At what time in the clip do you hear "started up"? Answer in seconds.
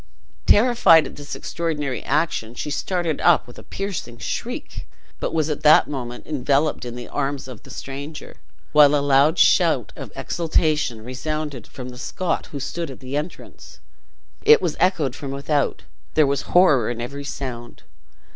2.71-3.45